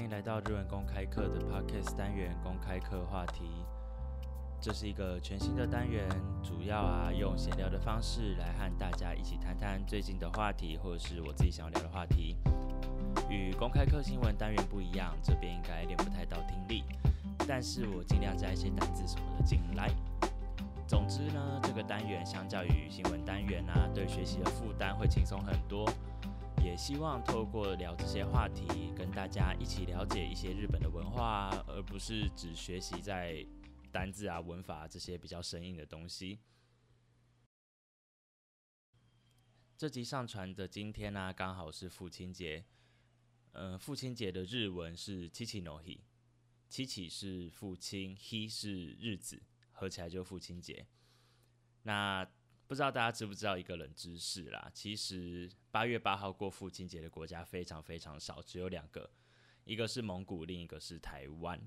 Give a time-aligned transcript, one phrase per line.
[0.00, 3.44] 欢迎来到日文公开课的 Podcast 单元公开课话题。
[4.58, 6.08] 这是一个全新的单元，
[6.42, 12.34] 主要啊用闲聊的方式来和大家一起谈谈最近的话题，或者是我自己想要聊的话题。
[13.28, 16.82] 与公开课新闻单元不一样，这边应该练不太到听力，
[17.46, 19.90] 但是我尽量加一些单字什么的进来。
[20.88, 25.86] 总之呢，这个单元相较于新闻单元啊，对学习的负担会轻松很多。
[26.62, 33.44] 也希望透过聊这些话题，跟大家一起了解一些日本的文化，而不是只学习在
[33.90, 36.38] 单字啊、文法这些比较生硬的东西。
[39.76, 42.64] 这集上传的今天呢，刚好是父亲节。
[43.52, 46.00] 嗯，父亲节的日文是七七 no he，
[46.68, 50.86] 七七是父亲，he 是日子，合起来就父亲节。
[51.82, 52.24] 那
[52.70, 54.70] 不知道大家知不知道一个冷知识啦？
[54.72, 59.10] 其实八月八号过父亲节的国家非常非常少，只有两个，
[59.64, 61.60] 一个是蒙古，另一个是台湾。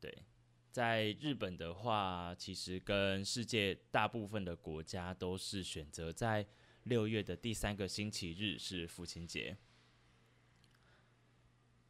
[0.00, 0.24] 对，
[0.72, 6.44] 在日本的话，其实跟世界大部分的国家都是选择在
[6.82, 9.56] 六月的第三个星期日是父亲节。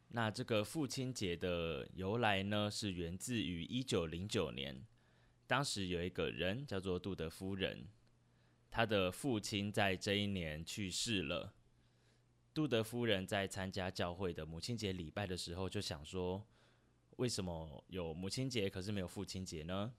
[0.09, 4.85] 那这个父亲节的由来呢，是源自于一九零九年。
[5.49, 7.87] 当时有一个人叫做杜德夫人，
[8.69, 11.55] 他的父亲在这一年去世了。
[12.53, 16.45] 杜德夫人在参加教会的母亲节礼拜的时候，就想说：
[17.17, 19.91] 为什么有母亲节，可是没有父亲节呢？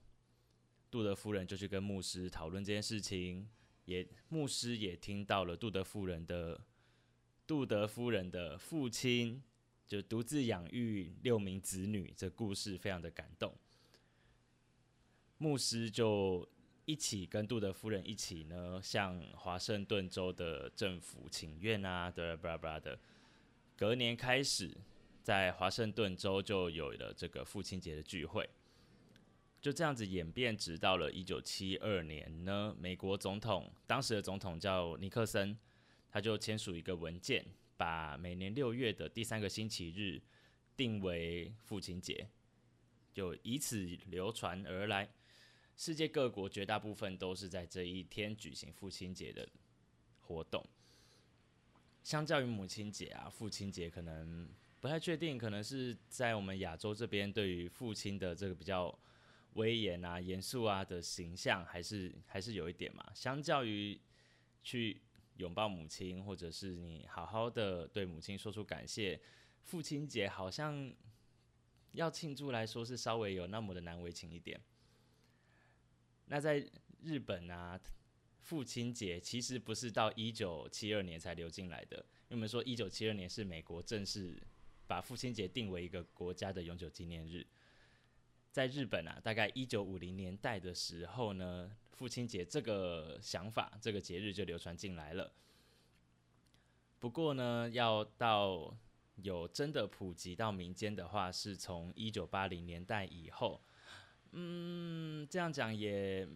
[0.89, 3.49] 杜德夫人就去跟牧师讨论这件事情，
[3.83, 6.61] 也牧师也听到了杜德夫人的
[7.45, 9.43] 杜德夫人的父亲
[9.85, 13.53] 就独自养育六名子女这故事，非常的感动。
[15.41, 16.47] 牧师就
[16.85, 22.99] 一起跟杜德夫人一起呢，向华盛顿州的政府请愿啊，对，巴拉巴拉的。
[23.75, 24.77] 隔年开始，
[25.23, 28.47] 在华盛顿州就有了这个父亲节的聚会。
[29.59, 35.57] 就这样子演变，直到了一九七二年呢，美国总统当时的总统叫尼克森，
[36.11, 37.43] 他就签署一个文件，
[37.77, 40.21] 把每年六月的第三个星期日
[40.77, 42.27] 定为父亲节，
[43.11, 45.09] 就以此流传而来。
[45.81, 49.49] 世界各国绝大部分都是在这一天举行父亲节的
[50.19, 50.63] 活动。
[52.03, 54.47] 相较于母亲节啊，父亲节可能
[54.79, 58.95] 不太确定，可能是在我们亚洲这边对于父亲的这个比较
[59.53, 63.03] 威严啊、严肃啊的形象，还是还是有一点嘛。
[63.15, 63.99] 相较于
[64.61, 65.01] 去
[65.37, 69.19] 拥抱母亲，或者是你好好的对母亲说出感谢，
[69.63, 70.93] 父亲节好像
[71.93, 74.61] 要庆祝来说是稍微有那么的难为情一点。
[76.25, 76.65] 那在
[77.03, 77.79] 日本啊，
[78.39, 81.97] 父亲节其实不是到一九七二年才流进来的。
[82.29, 84.41] 因为我们说一九七二年是美国正式
[84.87, 87.45] 把父亲节定为一个国家的永久纪念日。
[88.51, 95.33] 在日本啊，大概一九五零年代的时候呢，父亲节这个想法、这个节日就流传进来了。
[96.99, 98.77] 不过呢，要到
[99.15, 103.61] 有真的普及到民间的话，是从一九八零年代以后。
[104.31, 106.27] 嗯，这样讲也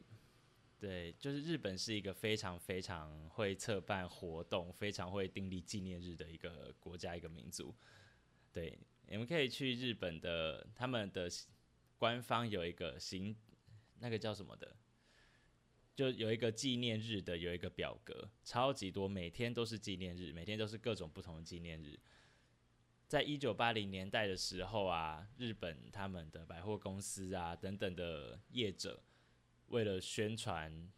[0.80, 7.74] 对，就是日本是一个非常非常会策办活动、非常会订立纪念日的一个国家、一个民族。
[8.52, 11.30] 对，你们可以去日本的他们的
[11.98, 13.36] 官方有一个行，
[14.00, 14.76] 那个叫什么的，
[15.96, 21.98] 就有一个纪念日的有一个表格，超级多，每天都是纪念日，每天都是各种不同的纪念日。
[23.08, 29.02] 在一九八零年代的时候啊，日本他们的百货公司啊等等的业者，
[29.68, 30.92] 为了宣传，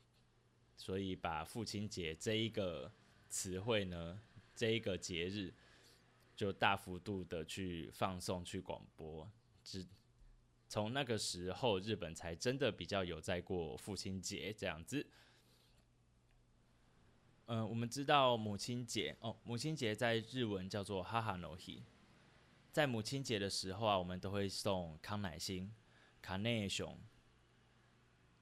[0.78, 2.91] 所以把父亲节这一个
[3.29, 4.22] 词汇呢，
[4.56, 5.53] 这一个节日，
[6.34, 9.29] 就大幅度的去放送、去广播。
[9.62, 9.85] 只
[10.69, 15.05] 从那个时候，日本才真的比较有在过父亲节这样子。
[17.47, 21.81] 嗯，我们知道母亲节哦，母亲节在日文叫做哈哈 no hi。
[22.78, 25.74] 在母亲节的时候啊，我们都会送康乃馨、
[26.22, 26.96] 卡内熊。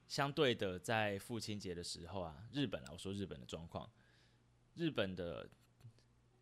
[0.10, 3.90] 相对的，在父亲节的时候啊，日本啊，我说日本的状况，
[4.74, 5.50] 日本的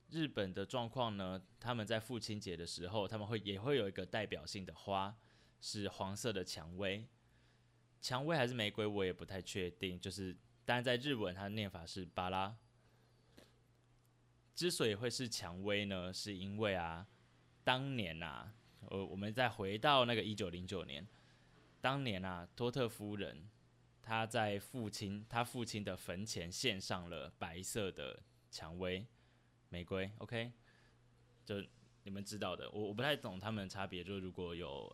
[0.10, 5.16] 日本的状况呢，他们在父亲节的时候，他们会也会有一个代表性的花，
[5.62, 7.08] 是黄色的蔷薇。
[8.02, 10.02] 蔷薇还是玫瑰，我也不太确定。
[10.02, 10.36] 就是，
[10.66, 12.58] 但在日文，它的念法是巴拉。
[14.56, 17.08] 之所以会是蔷薇呢，是因为啊。
[17.64, 18.52] 当年呐，
[18.90, 21.08] 呃，我们再回到那个一九零九年，
[21.80, 23.50] 当年啊，托特夫人
[24.02, 28.22] 她在父亲她父亲的坟前献上了白色的
[28.52, 29.06] 蔷薇
[29.70, 30.52] 玫瑰，OK，
[31.46, 31.64] 就
[32.04, 34.04] 你们知道的，我我不太懂他们的差别。
[34.04, 34.94] 就如果有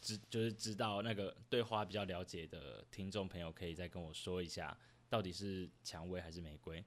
[0.00, 4.76] 知就是知道那个对花比较了解的听众朋友，可以再跟我说一下，
[5.08, 6.84] 到底是蔷薇还是玫瑰？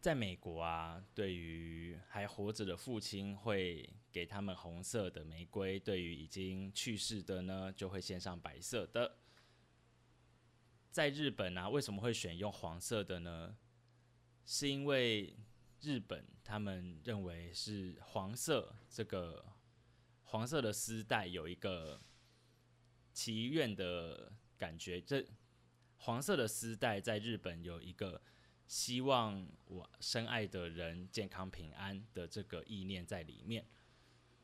[0.00, 9.18] 在美国啊，对于还活着的父亲会给他们红色的玫瑰；对于已经去世的呢，就会献上白色的。
[10.90, 13.56] 在日本啊，为什么会选用黄色的呢？
[14.46, 15.36] 是因为
[15.80, 19.44] 日本他们认为是黄色这个
[20.22, 22.00] 黄色的丝带有一个
[23.12, 25.26] 祈愿的感觉，这
[25.96, 28.22] 黄色的丝带在日本有一个
[28.68, 33.66] 希望我深爱的人健康平安的这个意念在里面，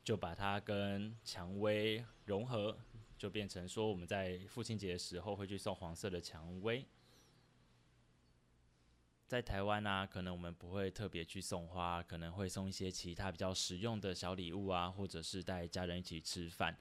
[0.03, 2.77] 就把它跟蔷薇融合。
[3.17, 6.85] 就变成说，我们在父亲节的时候会去送黄色的蔷薇。
[9.25, 16.77] 在台湾啊，可能我们不会特别去送花，可能会送一些其他比较实用的小礼物啊，或者是带家人一起吃饭，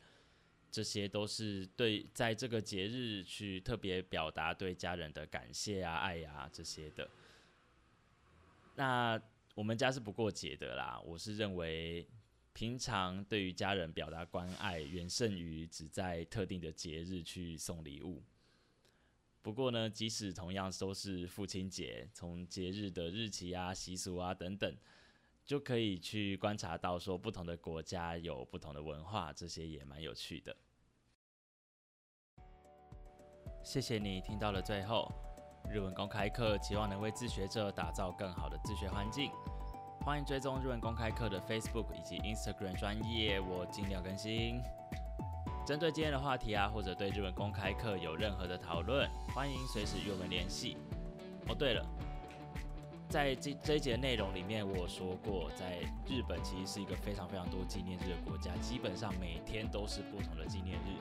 [0.72, 7.08] 这些都是对在这个节日去特别表达对家人的感谢啊、爱呀这些的。
[8.74, 9.20] 那
[9.54, 12.08] 我们家是不过节的啦，我是认为。
[12.56, 18.22] 平常对于家人表达关爱，远胜于只在特定的节日去送礼物。
[19.42, 24.72] 不过呢，即使同样都是父亲节，从节日的日期啊、习俗啊等等，
[25.44, 30.56] 就可以去观察到说不同的国家有不同的文化，这些也蛮有趣的。
[33.64, 35.12] 谢谢你听到了最后，
[35.70, 39.30] 日文公开课期望能为自学者打造更好的自学环境。
[40.00, 44.60] 欢迎追踪日文公开课的 Facebook 以及 Instagram 专业，我尽量更新。
[45.66, 50.76] 针对今天的话题啊，或者对日文公开课有任何的讨论，欢迎随时与我们联系。
[51.48, 51.84] 哦，对了，
[53.08, 61.00] 在这这一节内容里面，我说过，在日本其实是一个非常非常多纪念日的国家，基本上每天都是不同的纪念日。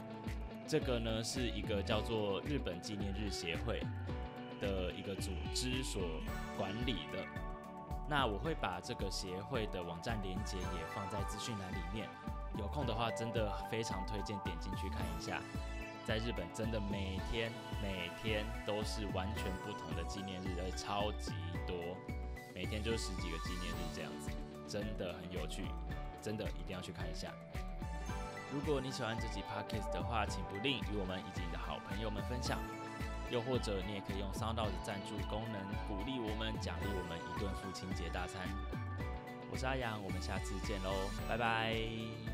[0.65, 3.81] 这个呢，是一个叫做日本纪念日协会
[4.63, 6.01] 的一个组织所
[6.57, 7.19] 管理的。
[8.07, 12.07] 那我会把这个协会的网站连接也放在资讯栏里面，
[12.57, 15.42] 有空的话真的非常推荐点进去看一下。
[16.06, 17.50] 在日本真的每天
[17.81, 21.31] 每天都是完全不同的纪念日，而超级
[21.65, 21.75] 多，
[22.54, 24.30] 每天就十几个纪念日这样子，
[24.68, 25.63] 真的很有趣，
[26.21, 27.31] 真的一定要去看一下。
[28.51, 32.60] 如果你喜欢这集 podcast 的话，请不吝与我们以及你的好朋友们分享。
[33.34, 38.48] 又或者，你也可以用 Sound 的赞助功能鼓励我们，奖励我们一顿父亲节大餐。
[39.52, 40.92] 我是阿阳，我们下次见喽，
[41.28, 42.33] 拜拜。